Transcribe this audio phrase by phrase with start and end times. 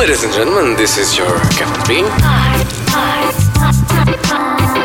[0.00, 2.06] Ladies and gentlemen, this is your Captain Bean.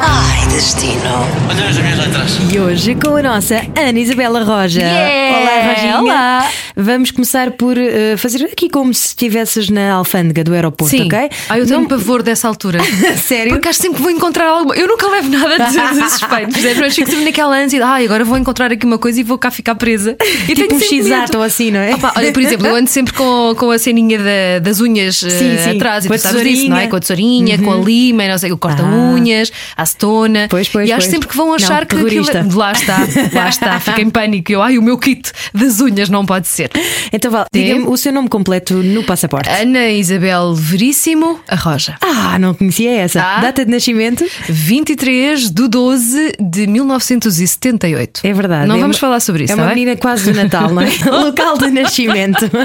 [0.02, 1.26] Ai, destino.
[1.50, 2.38] Olha as minhas letras.
[2.52, 4.82] E hoje com a nossa Ana Isabela Roja.
[4.82, 5.40] Yeah!
[5.40, 6.02] Olá, Roginha.
[6.02, 6.50] Olá!
[6.78, 11.06] Vamos começar por eh, fazer aqui como se estivesses na alfândega do aeroporto, Sim.
[11.06, 11.30] ok?
[11.50, 12.80] Ai, eu tenho Não- um pavor dessa altura.
[13.24, 13.54] Sério?
[13.54, 14.76] Porque acho sempre que vou encontrar alguma.
[14.76, 15.74] Eu nunca levo nada de,
[16.10, 16.78] suspeito, percebes?
[16.80, 19.38] Mas fico sempre naquela ânsia de, ai, agora vou encontrar aqui uma coisa e vou
[19.38, 20.18] cá ficar presa.
[20.50, 21.38] E Tipo tenho um medo.
[21.38, 21.96] ou assim, não é?
[21.96, 25.30] Opa, olha, por exemplo, eu ando sempre com, com a ceninha da- das unhas eh,
[25.30, 25.76] Sim, sim.
[25.78, 26.88] atrás e Com tu a sabes disso, não é?
[26.88, 26.90] tesourinha.
[26.90, 30.48] Com a tesourinha, com a lima, e não sei, o corta-unhas, a acetona.
[30.50, 31.12] Pois, pois, e acho pois.
[31.12, 32.26] sempre que vão achar Não, que aquilo.
[32.26, 32.46] terrorista.
[32.58, 32.98] Lá está,
[33.34, 34.52] lá está, fico em pânico.
[34.52, 36.65] Eu, ai, o meu kit das unhas não pode ser.
[37.12, 39.50] Então vá, diga-me o seu nome completo no passaporte.
[39.50, 41.98] Ana Isabel Veríssimo Arroja.
[42.02, 43.20] Ah, não conhecia essa.
[43.20, 43.40] Tá.
[43.42, 44.26] Data de nascimento?
[44.50, 48.22] 23 de 12 de 1978.
[48.24, 48.68] É verdade.
[48.68, 49.76] Não é vamos uma- falar sobre isso, É tá uma bem?
[49.86, 50.90] menina quase do Natal, não é?
[51.10, 52.50] Local de nascimento.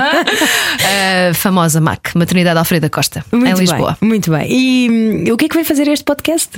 [1.31, 3.97] A famosa MAC, Maternidade Alfredo da Costa, Muito em Lisboa.
[4.01, 4.47] bem, muito bem.
[4.51, 6.49] E hum, o que é que vem fazer este podcast?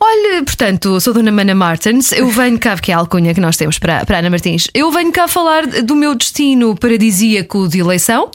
[0.00, 3.56] Olha, portanto, sou Dona Mana Martins, eu venho cá, que é a alcunha que nós
[3.56, 8.30] temos para, para Ana Martins, eu venho cá falar do meu destino paradisíaco de eleição,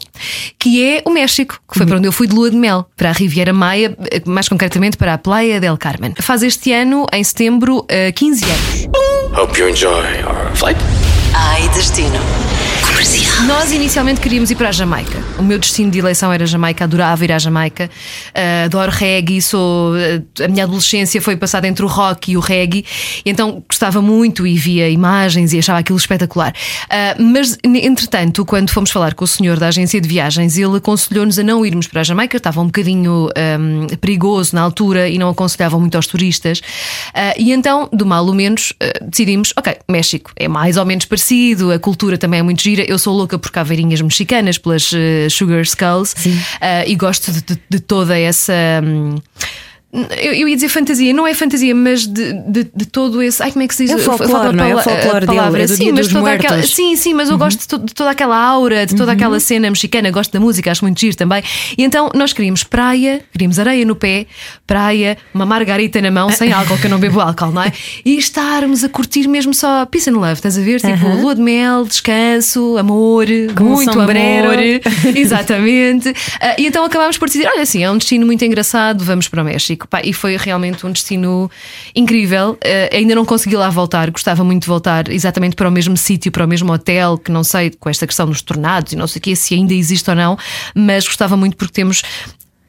[0.57, 3.09] que é o México, que foi para onde eu fui de lua de mel, para
[3.09, 6.15] a Riviera Maia, mais concretamente para a Playa del Carmen.
[6.19, 8.89] Faz este ano, em setembro, eh, 15 anos.
[9.39, 10.79] Hope you enjoy our flight.
[11.35, 12.48] Ai, destino.
[13.47, 15.23] Nós inicialmente queríamos ir para a Jamaica.
[15.37, 17.89] O meu destino de eleição era Jamaica, adorava ir à Jamaica.
[18.35, 22.41] Uh, adoro reggae, sou, uh, a minha adolescência foi passada entre o rock e o
[22.41, 22.85] reggae,
[23.25, 26.53] então gostava muito e via imagens e achava aquilo espetacular.
[26.85, 31.39] Uh, mas, entretanto, quando fomos falar com o senhor da agência de viagens, ele aconselhou-nos
[31.39, 35.29] a não irmos para a Jamaica, estava um bocadinho um, perigoso na altura e não
[35.29, 36.61] aconselhava muito aos turistas.
[37.37, 41.79] E então, do mal ou menos, decidimos: ok, México é mais ou menos parecido, a
[41.79, 42.88] cultura também é muito gira.
[42.89, 47.59] Eu sou louca por caveirinhas mexicanas, pelas uh, Sugar Skulls, uh, e gosto de, de-
[47.69, 48.53] de toda essa.
[48.83, 49.15] hum,
[49.91, 53.41] eu, eu ia dizer fantasia, não é fantasia, mas de, de, de todo esse.
[53.41, 53.91] Ai, como é que se diz?
[53.91, 54.75] É o folclore, não é?
[54.75, 55.63] O pala- a folclore dele, palavra.
[55.63, 58.11] é do sim, mas toda aquela, sim, sim, mas eu gosto de, to- de toda
[58.11, 61.41] aquela aura, de toda aquela cena mexicana, gosto da música, acho muito giro também.
[61.77, 64.27] E então nós queríamos praia, queríamos areia no pé,
[64.67, 67.71] praia, uma margarita na mão, sem álcool, que eu não bebo álcool, não é?
[68.05, 70.79] E estarmos a curtir mesmo só peace and love, estás a ver?
[70.81, 73.25] Tipo, lua de mel, descanso, amor,
[73.55, 74.51] Com um muito sombrero.
[74.51, 74.59] amor.
[75.17, 76.13] Exatamente.
[76.39, 79.41] Ah, e então acabámos por decidir: olha, assim, é um destino muito engraçado, vamos para
[79.41, 79.78] o México.
[79.87, 81.49] Pá, e foi realmente um destino
[81.95, 82.57] incrível.
[82.63, 86.31] Ah, ainda não consegui lá voltar, gostava muito de voltar exatamente para o mesmo sítio,
[86.31, 89.19] para o mesmo hotel, que não sei com esta questão dos tornados e não sei
[89.19, 90.37] o que, se ainda existe ou não,
[90.75, 92.03] mas gostava muito porque temos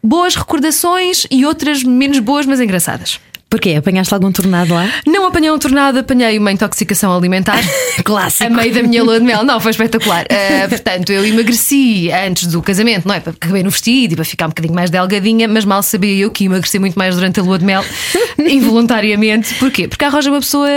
[0.03, 3.21] boas recordações e outras menos boas, mas engraçadas.
[3.51, 3.75] Porquê?
[3.75, 4.89] Apanhaste algum tornado lá?
[5.05, 7.59] Não apanhei um tornado, apanhei uma intoxicação alimentar.
[8.05, 8.45] Clássico.
[8.45, 9.45] A meio da minha lua de mel.
[9.45, 10.25] Não, foi espetacular.
[10.31, 13.19] Ah, portanto, eu emagreci antes do casamento, não é?
[13.19, 16.31] Para caber no vestido e para ficar um bocadinho mais delgadinha, mas mal sabia eu
[16.31, 17.85] que ia emagrecer muito mais durante a lua de mel,
[18.39, 19.53] involuntariamente.
[19.55, 19.89] Porquê?
[19.89, 20.69] Porque a Roja é uma pessoa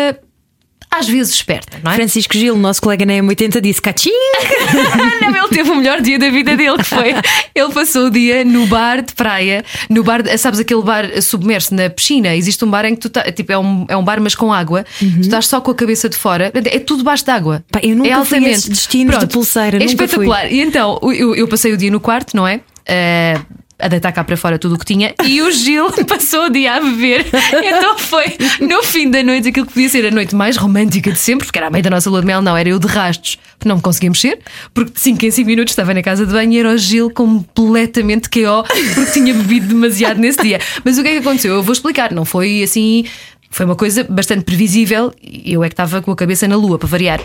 [0.94, 1.96] às vezes esperta, não é?
[1.96, 4.12] Francisco Gil, nosso colega na M80, disse cachim.
[5.22, 7.14] Não, ele teve o melhor dia da vida dele, que foi.
[7.54, 11.74] Ele passou o dia no bar de praia, no bar, de- sabes aquele bar submerso
[11.74, 12.36] na piscina?
[12.36, 14.52] Existe um bar em que tu tá, tipo, é um, é um bar, mas com
[14.54, 17.64] água, tu estás só com a cabeça de fora, é tudo debaixo de água.
[17.82, 20.06] Eu nunca é fui a esses destinos de pulseira, É nunca fui.
[20.06, 20.52] espetacular.
[20.52, 22.62] E então, eu, eu passei o dia no quarto, não é?
[22.86, 23.40] Eh,
[23.80, 26.76] a deitar cá para fora tudo o que tinha e o Gil passou o dia
[26.76, 27.26] a beber.
[27.64, 31.20] Então foi no fim da noite aquilo que podia ser a noite mais romântica de
[31.20, 33.38] sempre, porque era a meio da nossa lua de mel, não, era eu de rastos,
[33.58, 34.40] porque não me conseguia mexer,
[34.74, 37.10] porque de 5 em 5 minutos estava na casa de banho e era o Gil
[37.12, 38.64] completamente KO,
[38.96, 40.60] porque tinha bebido demasiado nesse dia.
[40.84, 41.56] Mas o que é que aconteceu?
[41.56, 43.06] Eu vou explicar, não foi assim.
[43.50, 45.14] Foi uma coisa bastante previsível
[45.46, 47.22] eu é que estava com a cabeça na lua, para variar.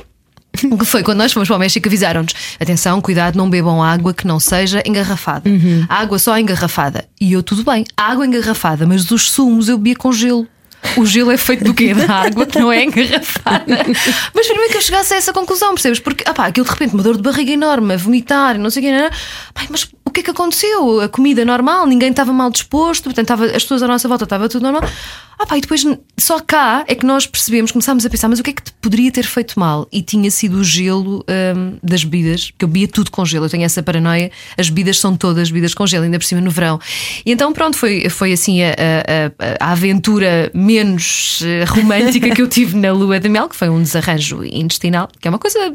[0.78, 4.26] Que foi quando nós fomos para o México avisaram-nos: atenção, cuidado, não bebam água que
[4.26, 5.48] não seja engarrafada.
[5.88, 7.04] Água só engarrafada.
[7.20, 10.46] E eu, tudo bem, água engarrafada, mas os sumos eu bebia com gelo.
[10.96, 11.92] O gelo é feito do quê?
[11.92, 13.64] Da água que não é engarrafada.
[14.32, 15.98] Mas primeiro que eu chegasse a essa conclusão, percebes?
[15.98, 18.70] Porque, ah pá, aquilo de repente, uma dor de barriga enorme, a vomitar e não
[18.70, 18.92] sei o quê.
[18.92, 19.10] não.
[19.52, 21.00] Pai, mas o que é que aconteceu?
[21.00, 24.48] A comida normal, ninguém estava mal disposto, portanto, estava, as pessoas à nossa volta estava
[24.48, 24.82] tudo normal.
[25.40, 25.84] Ah pá, e depois
[26.18, 28.72] só cá é que nós percebemos, começámos a pensar, mas o que é que te
[28.80, 29.86] poderia ter feito mal?
[29.92, 31.24] E tinha sido o gelo
[31.56, 34.98] hum, das bebidas, que eu bebia tudo com gelo, eu tenho essa paranoia, as bebidas
[34.98, 36.80] são todas bebidas com gelo, ainda por cima no verão.
[37.24, 42.48] E então pronto, foi, foi assim a, a- a- aventura menos eh, romântica que eu
[42.48, 45.72] tive na lua de mel, que foi um desarranjo intestinal, que é uma coisa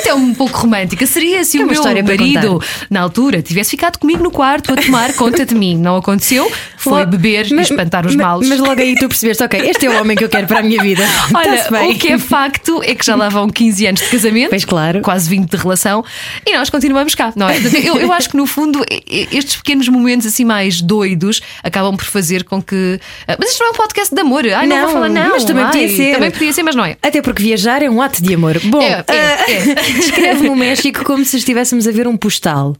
[0.00, 1.06] até um pouco romântica.
[1.06, 4.76] Seria se É o uma meu marido na altura tivesse ficado comigo no quarto a
[4.76, 5.76] tomar conta de mim.
[5.76, 8.48] Não aconteceu, foi beber e mas- espantar os mas- males.
[8.48, 10.62] Mas logo aí tu percebeste, ok, este é o homem que eu quero para a
[10.62, 11.02] minha vida.
[11.34, 14.64] Olha, o que é facto é que já lá vão 15 anos de casamento, Pois
[14.64, 15.00] claro.
[15.00, 16.04] quase 20 de relação,
[16.46, 17.56] e nós continuamos cá, não é?
[17.82, 22.44] Eu, eu acho que no fundo estes pequenos momentos assim mais doidos acabam por fazer
[22.44, 23.00] com que.
[23.26, 24.44] Ah, Mas isto não é um podcast de amor.
[24.46, 25.30] Ai, não, Não, vou falar, não.
[25.30, 26.14] mas também ai, podia ser.
[26.14, 26.96] Também podia ser, mas não é.
[27.02, 28.60] Até porque viajar é um ato de amor.
[28.64, 29.74] Bom, É, é, ah, é.
[29.98, 32.76] descreve-me o México como se estivéssemos a ver um postal.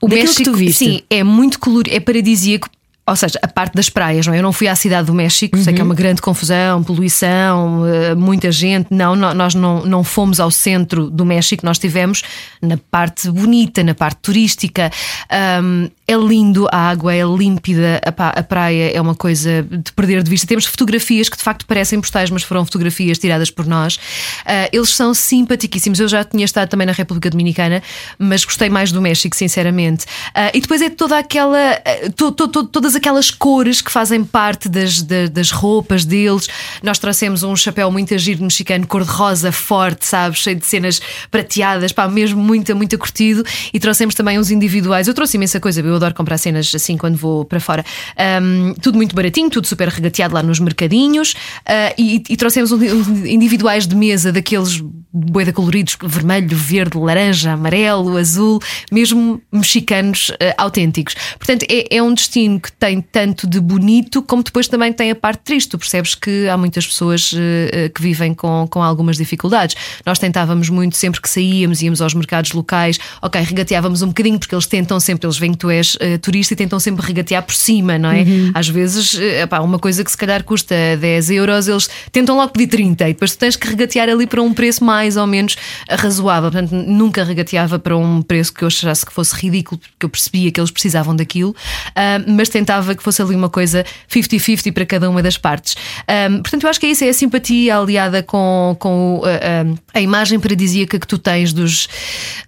[0.00, 2.68] O Daquilo México, sim, é muito colorido, é paradisíaco.
[3.06, 4.38] Ou seja, a parte das praias, não é?
[4.38, 5.90] Eu não fui à cidade do México, sei que é Uhum.
[5.90, 8.86] uma grande confusão, poluição, eh, muita gente.
[8.90, 12.22] Não, nó- nós não, não fomos ao centro do México, nós estivemos
[12.62, 14.90] na parte bonita, na parte turística.
[15.30, 20.30] Ahm, é lindo, a água é límpida, a, praia é uma coisa de perder de
[20.30, 20.46] vista.
[20.46, 23.98] Temos fotografias que de facto parecem postais, mas foram fotografias tiradas por nós.
[24.44, 25.98] Ah, eles são simpaticíssimos.
[26.00, 27.82] Eu já tinha estado também na República Dominicana,
[28.18, 30.04] mas gostei mais do México, sinceramente.
[30.34, 31.58] Ah, e depois é toda aquela.
[31.58, 36.48] ah, to- to- to- todas aquelas cores que fazem parte das, da- das roupas deles.
[36.82, 40.40] Nós trouxemos um chapéu muito agir mexicano, cor-de-rosa, forte, sabes?
[40.40, 43.42] Cheio de cenas prateadas, pá, mesmo muito, muito curtido.
[43.72, 45.08] E trouxemos também uns individuais.
[45.08, 47.84] Eu trouxe imensa coisa, eu adoro comprar cenas assim quando vou para fora.
[48.16, 51.34] Ahm, tudo muito baratinho, tudo super regateado lá nos mercadinhos.
[51.66, 54.82] Ah, e, e trouxemos uns uns individuais de mesa daqueles
[55.14, 61.14] boeda coloridos, vermelho, verde, laranja, amarelo, azul, mesmo mexicanos ah, autênticos.
[61.38, 65.14] Portanto, é, é um destino que tem tanto de bonito, como depois também tem a
[65.14, 65.70] parte triste.
[65.70, 69.76] Tu percebes que há muitas pessoas eh, que vivem com, com algumas dificuldades.
[70.04, 74.54] Nós tentávamos muito, sempre que saíamos, íamos aos mercados locais, ok, regateávamos um bocadinho, porque
[74.54, 77.54] eles tentam sempre, eles veem que tu és eh, turista e tentam sempre regatear por
[77.54, 78.24] cima, não é?
[78.52, 82.66] Às vezes, epá, uma coisa que se calhar custa 10 euros, eles tentam logo pedir
[82.68, 85.56] 30 e depois tu tens que regatear ali para um preço mais ou menos
[85.88, 86.50] razoável.
[86.50, 90.50] Portanto, nunca regateava para um preço que eu achasse que fosse ridículo, porque eu percebia
[90.50, 91.54] que eles precisavam daquilo,
[91.94, 95.76] ah, mas tentava que fosse ali uma coisa 50-50 para cada uma das partes.
[96.06, 100.00] Ah, portanto, eu acho que é isso, é a simpatia aliada com, com ah, a
[100.00, 101.88] imagem paradisíaca que tu tens dos,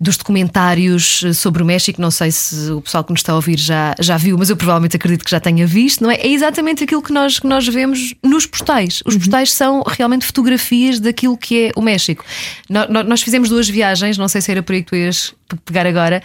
[0.00, 2.00] dos documentários sobre o México.
[2.00, 4.56] Não sei se o pessoal que nos está a ouvir já, já viu, mas eu
[4.56, 6.16] provavelmente acredito que já tenha visto, não é?
[6.16, 9.02] É exatamente aquilo que nós, que nós vemos nos postais.
[9.04, 12.24] Os postais são realmente fotografias daquilo que é o México.
[13.06, 15.34] Nós fizemos duas viagens, não sei se era por aí que tu ias
[15.64, 16.22] pegar agora.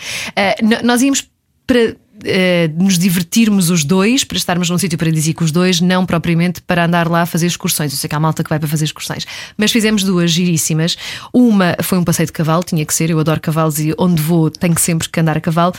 [0.61, 1.27] No- nós íamos
[1.67, 6.61] para eh, nos divertirmos os dois, para estarmos num sítio paradisíaco os dois, não propriamente
[6.61, 7.91] para andar lá a fazer excursões.
[7.93, 9.25] Eu sei que há malta que vai para fazer excursões,
[9.57, 10.97] mas fizemos duas giríssimas.
[11.33, 14.49] Uma foi um passeio de cavalo, tinha que ser, eu adoro cavalos e onde vou
[14.51, 15.73] tenho sempre que andar a cavalo.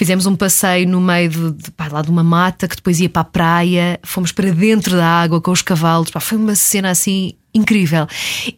[0.00, 3.08] Fizemos um passeio no meio de, de, pá, lá de uma mata que depois ia
[3.10, 6.88] para a praia, fomos para dentro da água com os cavalos, pá, foi uma cena
[6.88, 8.06] assim incrível.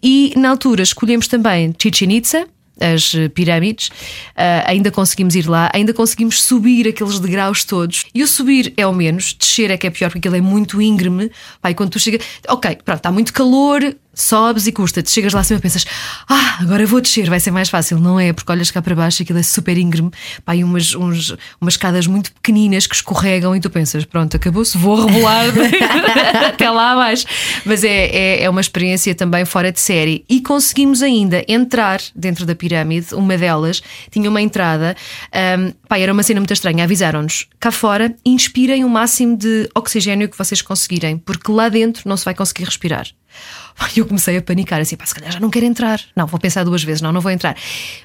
[0.00, 2.46] E na altura escolhemos também Chichen Itza,
[2.80, 3.90] as eh, pirâmides,
[4.36, 8.04] ah, ainda conseguimos ir lá, ainda conseguimos subir aqueles degraus todos.
[8.14, 10.80] E o subir é o menos, descer é que é pior, porque aquilo é muito
[10.80, 11.28] íngreme.
[11.68, 13.82] E quando tu chegas, ok, pronto, está muito calor,
[14.14, 15.10] sobes e custa-te.
[15.10, 15.84] Chegas lá acima e pensas,
[16.28, 17.98] ah, agora vou descer, vai ser mais fácil.
[17.98, 20.10] Não é, porque olhas cá para baixo, aquilo é super íngreme,
[20.44, 24.76] pá, e umas, uns, umas escadas muito pequeninas que escorregam e tu pensas, pronto, acabou-se,
[24.76, 25.46] vou rebolar
[26.46, 27.26] até lá abaixo.
[27.64, 30.24] Mas é, é, é uma experiência também fora de série.
[30.28, 34.96] E conseguimos ainda entrar dentro da pirâmide, uma delas tinha uma entrada,
[35.58, 36.84] hum, pá, era uma cena muito estranha.
[36.84, 42.16] Avisaram-nos cá fora, inspirem o máximo de oxigênio que vocês conseguirem, porque lá dentro não
[42.16, 43.06] se vai conseguir respirar.
[43.94, 46.00] E eu comecei a panicar, assim, pá, se calhar já não quero entrar.
[46.14, 47.56] Não, vou pensar duas vezes, não, não vou entrar.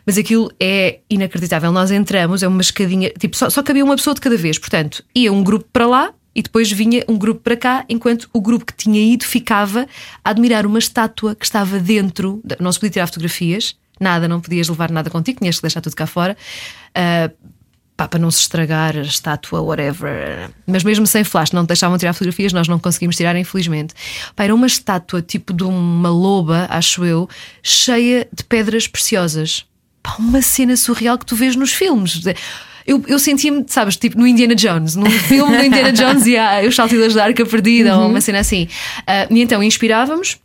[0.05, 1.71] Mas aquilo é inacreditável.
[1.71, 4.57] Nós entramos, é uma escadinha, tipo, só, só cabia uma pessoa de cada vez.
[4.57, 8.39] Portanto, ia um grupo para lá e depois vinha um grupo para cá, enquanto o
[8.39, 9.87] grupo que tinha ido ficava
[10.23, 12.41] a admirar uma estátua que estava dentro.
[12.59, 15.95] Não se podia tirar fotografias, nada, não podias levar nada contigo, tinhas que deixar tudo
[15.95, 16.37] cá fora.
[16.93, 17.31] Ah,
[17.97, 20.51] pá, para não se estragar a estátua, whatever.
[20.67, 23.95] Mas mesmo sem flash, não deixavam tirar fotografias, nós não conseguimos tirar, infelizmente.
[24.35, 27.27] Pá, era uma estátua tipo de uma loba, acho eu,
[27.63, 29.65] cheia de pedras preciosas.
[30.03, 32.21] Pá, uma cena surreal que tu vês nos filmes.
[32.85, 36.61] Eu, eu sentia-me, sabes, tipo no Indiana Jones, num filme do Indiana Jones e ah,
[36.65, 38.69] os saltilhas da arca perdida, ou uma cena assim.
[39.07, 40.37] Ah, e então inspirávamos.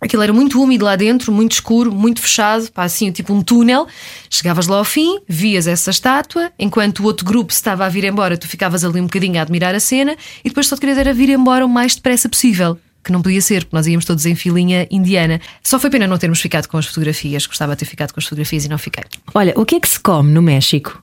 [0.00, 3.86] Aquilo era muito úmido lá dentro, muito escuro, muito fechado, pá, assim, tipo um túnel.
[4.28, 8.04] Chegavas lá ao fim, vias essa estátua, enquanto o outro grupo se estava a vir
[8.04, 10.98] embora, tu ficavas ali um bocadinho a admirar a cena e depois só te querias
[10.98, 12.78] era vir embora o mais depressa possível.
[13.02, 15.40] Que não podia ser, porque nós íamos todos em filinha indiana.
[15.62, 17.46] Só foi pena não termos ficado com as fotografias.
[17.46, 19.04] Gostava de ter ficado com as fotografias e não fiquei.
[19.32, 21.00] Olha, o que é que se come no México?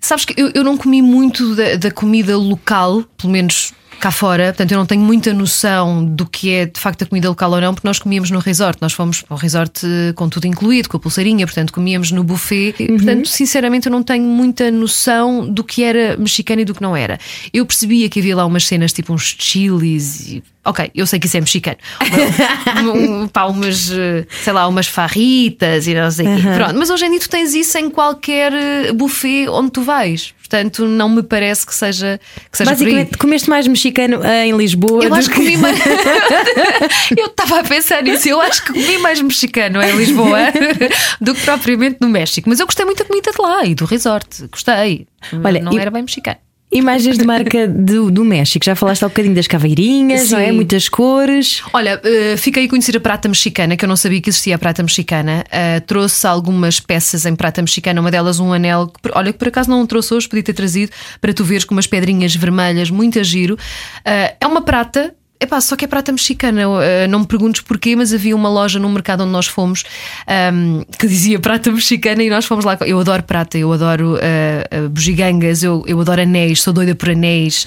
[0.00, 4.46] Sabes que eu, eu não comi muito da, da comida local, pelo menos cá fora,
[4.46, 7.60] portanto eu não tenho muita noção do que é de facto a comida local ou
[7.60, 10.88] não, porque nós comíamos no resort, nós fomos para um resort eh, com tudo incluído,
[10.88, 12.96] com a pulseirinha, portanto comíamos no buffet, Uhum.
[12.96, 16.96] portanto sinceramente eu não tenho muita noção do que era mexicano e do que não
[16.96, 17.18] era.
[17.52, 20.42] Eu percebia que havia lá umas cenas tipo uns chilis e.
[20.64, 21.78] Ok, eu sei que isso é mexicano.
[22.94, 26.42] um, pá, umas, eh, sei lá, umas farritas e não sei o quê.
[26.54, 30.34] Pronto, mas hoje em dia tu tens isso em qualquer eh, buffet onde tu vais.
[30.38, 32.70] Portanto, não me parece que seja, que seja.
[32.72, 35.04] Basicamente, comeste mais mexicano em Lisboa.
[35.04, 35.78] Eu acho que comi mais.
[37.16, 38.28] eu estava a pensar nisso.
[38.28, 40.38] Eu acho que comi mais mexicano em Lisboa
[41.20, 42.48] do que propriamente no México.
[42.50, 44.48] Mas eu gostei muito da comida de lá e do resort.
[44.50, 45.06] Gostei.
[45.44, 46.38] Olha, não e- era bem mexicano.
[46.72, 48.64] Imagens de marca do, do México.
[48.64, 50.52] Já falaste há um bocadinho das caveirinhas, não é?
[50.52, 51.62] Muitas cores.
[51.72, 54.58] Olha, eh, fiquei a conhecer a prata mexicana, que eu não sabia que existia a
[54.58, 55.44] prata mexicana.
[55.50, 59.48] Eh, trouxe algumas peças em prata mexicana, uma delas um anel, que, olha, que por
[59.48, 63.18] acaso não trouxe hoje, podia ter trazido para tu veres com umas pedrinhas vermelhas, muito
[63.18, 63.58] a giro.
[64.04, 65.12] Eh, é uma prata.
[65.42, 68.78] Epá, só que é prata mexicana, Eh, não me perguntes porquê, mas havia uma loja
[68.78, 69.84] no mercado onde nós fomos
[70.26, 72.76] ahm, que dizia prata mexicana e nós fomos lá.
[72.86, 77.08] Eu adoro prata, eu adoro eh, eh, bugigangas, eu, eu adoro anéis, sou doida por
[77.10, 77.66] anéis.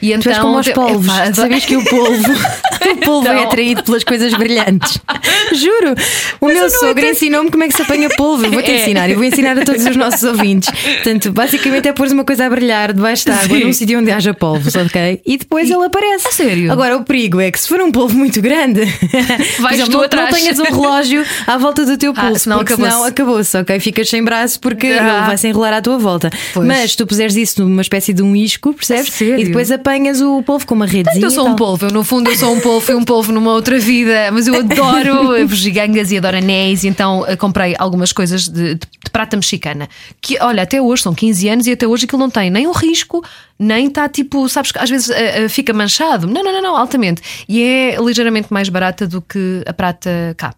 [0.00, 1.06] E então, Tu és como os te- polvos.
[1.08, 2.32] epá, Sabias que o polvo,
[2.92, 3.44] o polvo é Então.
[3.44, 4.98] atraído pelas coisas brilhantes.
[5.52, 5.94] Juro.
[6.40, 8.44] O meu eu não sogro ensinou-me como é que se apanha polvo.
[8.44, 8.80] Eu Vou-te É.
[8.82, 9.10] ensinar.
[9.10, 10.70] Eu vou ensinar a todos os nossos ouvintes.
[10.70, 13.64] Portanto, basicamente é pôr uma coisa a brilhar debaixo da água Sim.
[13.64, 15.20] num sítio onde haja polvos, ok?
[15.26, 16.28] E depois ele aparece.
[16.28, 16.70] A sério?
[16.72, 18.82] Agora, perigo é que se for um polvo muito grande,
[19.58, 20.30] Vais exemplo, tu não, atrás.
[20.30, 22.90] não tenhas um relógio à volta do teu Ah, pulso, senão acabou-se.
[22.92, 23.80] senão acabou-se, ok?
[23.80, 24.90] Ficas sem braço porque Ah.
[25.18, 26.30] ele vai se enrolar à tua volta.
[26.54, 26.66] Pois.
[26.66, 29.12] Mas tu puseres isso numa espécie de um isco, percebes?
[29.12, 29.38] Sério?
[29.40, 31.24] E depois apanhas o polvo com uma redezinha.
[31.24, 33.32] Eu sou e um polvo, eu no fundo eu sou um polvo, fui um polvo
[33.32, 38.12] numa outra vida, mas eu adoro bugigangas e adoro anéis, e então eh, comprei algumas
[38.12, 39.88] coisas de, de- de prata mexicana.
[40.20, 42.72] Que olha, até hoje são 15 anos e até hoje aquilo não tem nem um
[42.72, 43.24] risco,
[43.58, 46.26] nem está tipo, sabes que às vezes eh, fica manchado.
[46.26, 47.22] Não, não, não, não, altamente.
[47.48, 50.54] E é ligeiramente mais barata do que a prata cá.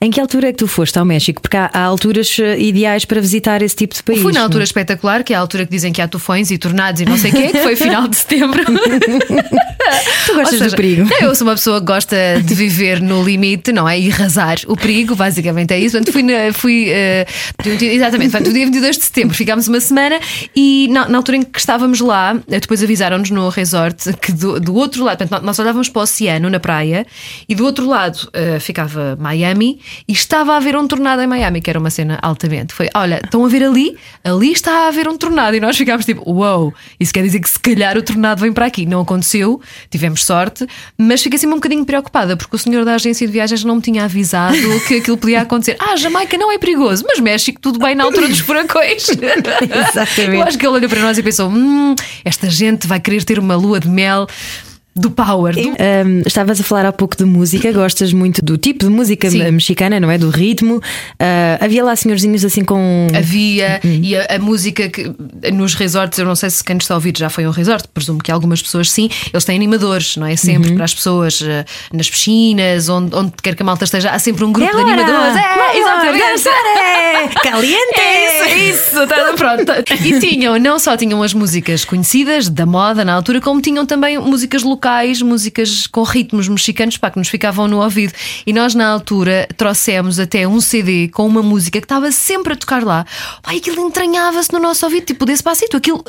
[0.00, 1.40] Em que altura é que tu foste ao México?
[1.40, 4.20] Porque há, há alturas eh, ideais para visitar esse tipo de país.
[4.20, 4.46] Fui na não?
[4.46, 7.16] altura espetacular, que é a altura que dizem que há tufões e tornados e não
[7.16, 8.62] sei o quê, que foi final de setembro.
[10.26, 11.08] Tu gostas seja, do perigo?
[11.20, 13.98] Eu sou uma pessoa que gosta de viver no limite, não é?
[13.98, 15.96] E arrasar o perigo, basicamente é isso.
[15.96, 17.26] Portanto, fui, na- fui eh,
[17.64, 20.18] exatamente, portanto, o dia 22 de setembro ficámos uma semana
[20.54, 24.60] e na, na altura em que estávamos lá, eh, depois avisaram-nos no resort que do,
[24.60, 27.06] do outro lado, portanto, nós olhávamos para o oceano na praia
[27.48, 29.71] e do outro lado eh, ficava Miami
[30.08, 32.72] e estava a haver um tornado em Miami, que era uma cena altamente.
[32.74, 33.96] Foi, olha, estão a ver ali?
[34.24, 37.40] Ali está a haver um tornado e nós ficámos tipo, uau, wow, isso quer dizer
[37.40, 38.86] que se calhar o tornado vem para aqui.
[38.86, 39.60] Não aconteceu,
[39.90, 43.64] tivemos sorte, mas fiquei assim um bocadinho preocupada porque o senhor da agência de viagens
[43.64, 45.76] não me tinha avisado que aquilo podia acontecer.
[45.78, 49.08] Ah, Jamaica não é perigoso, mas México tudo bem na altura dos furacões.
[49.08, 50.36] Exatamente.
[50.36, 53.38] Eu acho que ele olhou para nós e pensou: hum, esta gente vai querer ter
[53.38, 54.26] uma lua de mel
[54.94, 55.54] do power.
[55.54, 55.60] Do...
[55.60, 59.50] Um, estavas a falar há pouco de música, gostas muito do tipo de música Sim.
[59.50, 60.18] mexicana, não é?
[60.18, 60.76] Do ritmo.
[60.76, 60.82] Uh,
[61.60, 63.06] havia lá senhorzinhos assim com.
[63.14, 65.12] Havia, e a, a música que
[65.52, 67.52] nos resorts, eu não sei se quem nos está a ouvir já foi a um
[67.52, 70.36] resort, presumo que algumas pessoas sim, eles têm animadores, não é?
[70.36, 74.18] Sempre para as pessoas eh, nas piscinas, onde, onde quer que a malta esteja, há
[74.18, 75.02] sempre um grupo de Agora!
[75.02, 75.36] animadores.
[75.36, 76.26] É, Vamos exatamente.
[76.32, 77.42] dançar!
[77.42, 78.00] Caliente!
[78.00, 79.06] É isso, é isso.
[79.06, 79.72] Tá, pronto.
[80.04, 84.18] E tinham, não só tinham as músicas conhecidas da moda na altura, como tinham também
[84.18, 84.81] músicas locais,
[85.22, 88.12] músicas com ritmos mexicanos pá, que nos ficavam no ouvido.
[88.46, 92.56] E nós, na altura, trouxemos até um CD com uma música que estava sempre a
[92.56, 93.04] tocar lá.
[93.42, 95.76] Pá, aquilo entranhava-se no nosso ouvido, tipo desse passito.
[95.76, 96.04] Aquilo,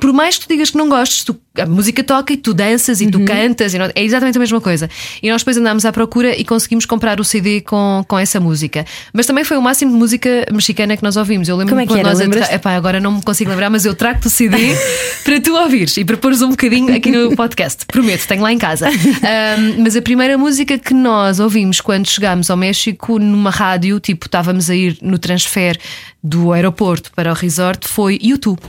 [0.00, 3.00] por mais que tu digas que não gostes, tu- a música toca e tu danças
[3.00, 4.88] e tu cantas, e é exatamente a mesma coisa.
[5.22, 8.84] E nós depois andámos à procura e conseguimos comprar o CD com, com essa música.
[9.12, 11.48] Mas também foi o máximo de música mexicana que nós ouvimos.
[11.48, 12.08] Eu lembro Como é que quando era?
[12.08, 14.56] nós Epá, agora não me consigo lembrar, mas eu trago-te o CD
[15.24, 17.84] para tu ouvires e para pôres um bocadinho aqui no podcast.
[17.86, 18.88] Prometo, tenho lá em casa.
[18.88, 24.26] Ahm, mas a primeira música que nós ouvimos quando chegámos ao México, numa rádio, tipo,
[24.26, 25.78] estávamos a ir no transfer
[26.22, 28.60] do aeroporto para o resort, foi YouTube.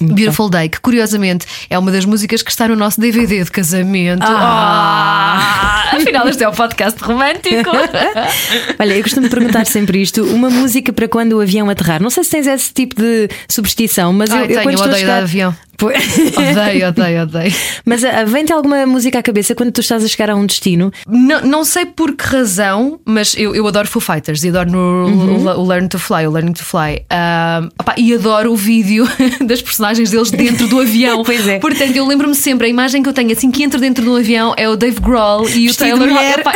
[0.00, 4.22] Beautiful Day, que curiosamente é uma das músicas que está no nosso DVD de casamento.
[4.22, 5.90] Ah!
[5.92, 7.70] Afinal, este é um podcast romântico.
[8.78, 12.02] Olha, eu costumo perguntar sempre isto: uma música para quando o avião aterrar.
[12.02, 14.80] Não sei se tens esse tipo de superstição, mas Ai, eu, eu tenho, quando eu
[14.80, 15.22] estou a chegar...
[15.22, 15.56] avião.
[15.82, 17.54] Odeio, odeio, odeio.
[17.84, 20.92] Mas ah, vem-te alguma música à cabeça quando tu estás a chegar a um destino?
[21.06, 25.46] Não, não sei por que razão, mas eu, eu adoro Foo Fighters e adoro Uhum.
[25.46, 27.04] o, o Learn to Fly, o Learning to Fly.
[27.10, 29.06] Ah, opá, e adoro o vídeo
[29.44, 31.22] das personagens deles dentro do avião.
[31.26, 31.58] Pois é.
[31.58, 34.54] Portanto, eu lembro-me sempre, a imagem que eu tenho assim que entro dentro do avião
[34.56, 36.08] é o Dave Grohl e o Vestido Taylor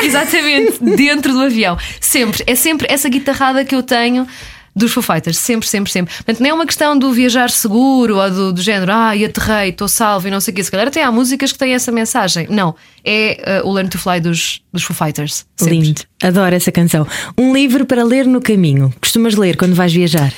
[0.03, 1.77] Exatamente, dentro do avião.
[2.01, 4.27] Sempre, é sempre essa guitarrada que eu tenho.
[4.75, 6.15] Dos Foo Fighters, sempre, sempre, sempre.
[6.15, 9.71] Portanto, nem é uma questão do viajar seguro ou do, do género, ah, e aterrei,
[9.71, 10.65] estou salvo e não sei o quê.
[10.65, 12.47] Se calhar até há músicas que têm essa mensagem.
[12.49, 12.75] Não,
[13.05, 15.45] é uh, o Learn to Fly dos, dos Foo Fighters.
[15.57, 15.79] Sempre.
[15.79, 17.07] Lindo, adoro essa canção.
[17.37, 18.93] Um livro para ler no caminho.
[19.01, 20.33] Costumas ler quando vais viajar?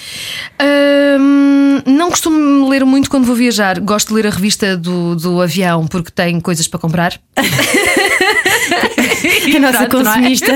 [0.60, 3.80] Hum, não costumo ler muito quando vou viajar.
[3.80, 7.20] Gosto de ler a revista do, do avião porque tem coisas para comprar.
[9.56, 10.14] a nossa pronto, não é?
[10.16, 10.52] consumista.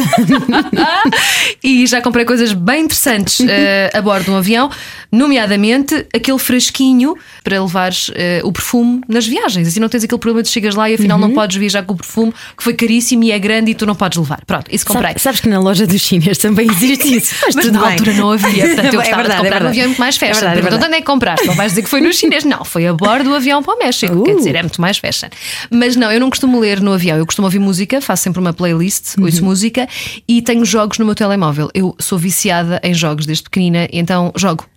[1.63, 4.71] e já comprei coisas bem interessantes eh, a bordo de um avião,
[5.11, 9.67] nomeadamente aquele frasquinho para levares eh, o perfume nas viagens.
[9.69, 11.29] Assim não tens aquele problema de chegas lá e afinal Uhum.
[11.29, 13.95] não podes viajar com o perfume que foi caríssimo e é grande e tu não
[13.95, 14.41] podes levar.
[14.47, 15.09] Pronto, isso comprei.
[15.13, 17.35] Sabe- sabes que na loja dos chineses também existe isso.
[17.47, 17.91] Mas, Mas na bem.
[17.93, 19.67] altura não havia, portanto eu É gostava verdade, de comprar é verdade.
[19.69, 20.47] avião é muito mais É fashion.
[20.49, 20.85] é verdade.
[20.85, 21.47] onde é que compraste?
[21.47, 23.79] Não vais dizer que foi no chinês, não, foi a bordo do avião para o
[23.79, 24.23] México.
[24.23, 24.37] Quer Uh.
[24.37, 25.29] dizer, é muito mais fashion.
[25.71, 28.53] Mas não, eu não costumo ler no avião, eu costumo ouvir música, faço sempre uma
[28.53, 29.25] playlist, Uhum.
[29.25, 29.89] ouço música
[30.29, 31.71] e tenho jogos no meu telemóvel.
[31.75, 34.69] Eu sou viciada em jogos desde pequenina, então jogo.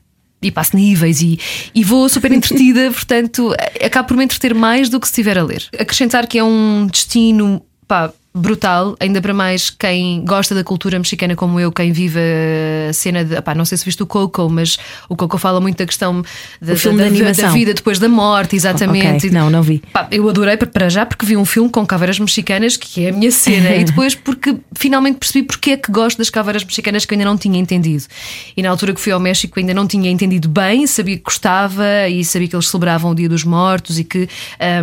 [0.41, 1.37] E passo níveis e,
[1.75, 5.43] e vou super entretida, portanto, acabo por me entreter mais do que se estiver a
[5.43, 5.67] ler.
[5.77, 11.35] Acrescentar que é um destino pá, brutal, ainda para mais quem gosta da cultura mexicana
[11.35, 12.19] como eu, quem vive
[12.89, 13.41] a cena de.
[13.41, 14.77] Pá, não sei se viste o Coco, mas
[15.09, 16.21] o Coco fala muito da questão
[16.61, 19.27] da, da, da- da vida depois da morte, exatamente.
[19.27, 19.81] Ok, não, não vi.
[19.91, 23.11] Pá, eu adorei para- já porque vi um filme com caveiras mexicanas que é a
[23.13, 27.13] minha cena e depois porque finalmente percebi porque é que gosto das caveiras mexicanas que
[27.13, 28.03] eu ainda não tinha entendido.
[28.55, 31.83] E na altura que fui ao México ainda não tinha entendido bem, sabia que gostava
[32.07, 34.29] e sabia que eles celebravam o Dia dos Mortos e que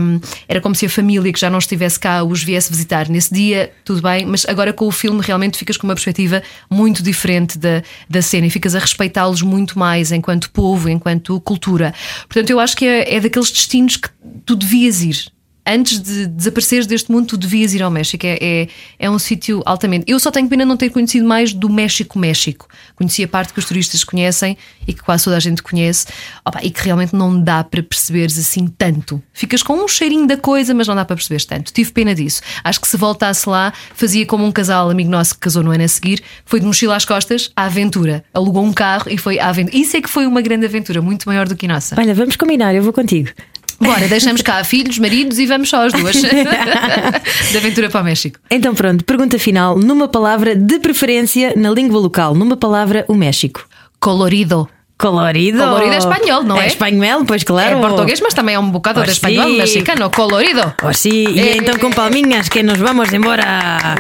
[0.01, 3.33] hum, era como se a família que já não estivesse cá os viesse visitar nesse
[3.33, 3.46] dia,
[3.85, 7.83] tudo bem, mas agora com o filme realmente ficas com uma perspectiva muito diferente da,
[8.09, 11.95] da cena e ficas a respeitá-los muito mais enquanto povo, enquanto cultura.
[12.29, 14.09] Portanto, eu acho que é, é daqueles destinos que
[14.45, 15.36] tu devias ir.
[15.67, 18.25] Antes de desapareceres deste mundo, tu devias ir ao México.
[18.25, 18.69] É, é,
[18.99, 20.05] é um sítio altamente.
[20.07, 22.69] Eu só tenho pena não ter conhecido mais do México, México.
[22.95, 24.57] Conheci a parte que os turistas conhecem
[24.87, 26.07] e que quase toda a gente conhece,
[26.45, 29.23] Opa, e que realmente não dá para perceberes assim tanto.
[29.33, 31.73] Ficas com um cheirinho da coisa, mas não dá para perceberes tanto.
[31.73, 32.41] Tive pena disso.
[32.63, 35.85] Acho que se voltasse lá, fazia como um casal amigo nosso que casou no ano
[35.85, 38.25] a seguir, foi de mochila às costas à aventura.
[38.33, 39.77] Alugou um carro e foi à aventura.
[39.77, 41.99] Isso é que foi uma grande aventura, muito maior do que a nossa.
[41.99, 43.31] Olha, vamos combinar, eu vou contigo.
[43.81, 46.17] Bora, deixamos cá filhos, maridos e vamos só as duas.
[47.51, 48.39] de aventura para o México.
[48.51, 49.79] Então pronto, pergunta final.
[49.79, 53.69] Numa palavra de preferência na língua local, numa palavra, o México.
[54.01, 54.69] Colorido.
[54.99, 55.59] Colorido.
[55.59, 56.65] Colorido é espanhol, não é?
[56.65, 57.77] É espanhol, pois claro.
[57.77, 59.57] É português, mas também é um bocado Oh, de espanhol sí.
[59.59, 60.11] mexicano.
[60.11, 60.75] Colorido.
[60.83, 61.27] Oh, sí.
[61.29, 63.45] E É, então com palminhas que nos vamos embora.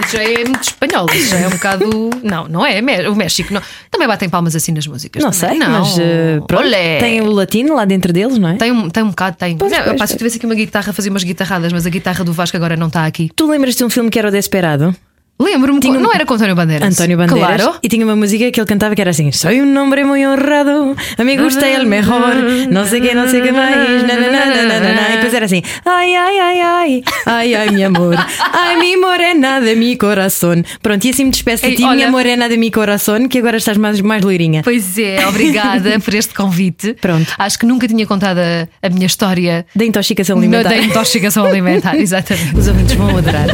[0.06, 2.10] Isso é muito espanhol, isso é um bocado.
[2.22, 2.80] Não, não é.
[3.10, 3.60] O México não.
[3.90, 5.22] também batem palmas assim nas músicas.
[5.22, 5.58] Não também.
[5.58, 5.80] sei, não.
[5.80, 6.98] mas eh, pronto, Olé.
[6.98, 8.54] tem o latino lá dentro deles, não é?
[8.54, 9.56] Tem um, tem um bocado, tem.
[9.58, 11.90] Pois, não, pois, pá, se eu tivesse aqui uma guitarra, fazia umas guitarradas, mas a
[11.90, 13.30] guitarra do Vasco agora não está aqui.
[13.36, 14.96] Tu lembras de um filme que era o Desperado?
[15.38, 16.88] Lembro-me, Tinha um- não era com António Bandeiras.
[16.98, 17.56] António Bandeiras.
[17.62, 17.78] Claro.
[17.82, 20.96] E tinha uma música que ele cantava que era assim: Soy un hombre muy honrado,
[21.18, 22.34] a mí gusta el mejor,
[22.70, 24.02] não sei que, não sei que mais.
[24.02, 25.08] Na, na, na, na, na, na, na.
[25.10, 28.16] E depois era assim: Ai, ai, ai, ai, ai, ai, mi amor,
[28.52, 30.64] ai, mi morena de mi corazón.
[30.80, 33.76] Pronto, e assim me despeço de ti, minha morena de mi corazón, que agora estás
[33.76, 34.62] mais, mais loirinha.
[34.64, 36.94] Pois é, obrigada por este convite.
[36.94, 37.30] Pronto.
[37.38, 40.70] Acho que nunca tinha contado a, a minha história Da intoxicação alimentar.
[40.70, 42.56] da intoxicação alimentar, exatamente.
[42.56, 43.48] Os ouvintes vão adorar.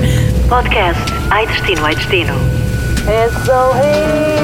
[0.49, 1.01] Podcast
[1.31, 2.35] Ai Destino, Ai Destino.
[3.07, 4.43] It's so easy.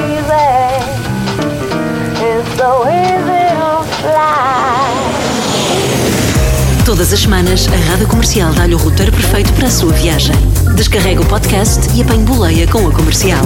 [2.57, 4.93] So easy to fly.
[6.85, 10.35] Todas as semanas, a Rádio Comercial dá-lhe o roteiro perfeito para a sua viagem.
[10.75, 13.45] Descarrega o podcast e apanhe boleia com a comercial.